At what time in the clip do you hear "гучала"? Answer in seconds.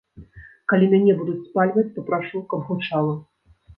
2.71-3.13